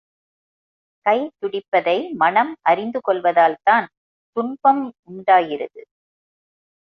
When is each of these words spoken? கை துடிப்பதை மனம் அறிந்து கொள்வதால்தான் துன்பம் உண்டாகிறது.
கை 1.05 1.17
துடிப்பதை 1.39 1.95
மனம் 2.13 2.55
அறிந்து 2.61 2.99
கொள்வதால்தான் 3.07 3.87
துன்பம் 4.37 4.83
உண்டாகிறது. 5.03 5.81